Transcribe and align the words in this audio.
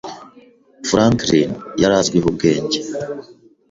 Franklin 0.89 1.49
yari 1.81 1.93
azwiho 1.99 2.27
ubwenge. 2.31 2.79